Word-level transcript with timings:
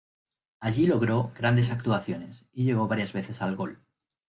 Allí 0.59 0.87
logró 0.87 1.31
grandes 1.37 1.69
actuaciones 1.69 2.49
y 2.51 2.63
llegó 2.63 2.87
varias 2.87 3.13
veces 3.13 3.39
al 3.43 3.55
Gol. 3.55 3.85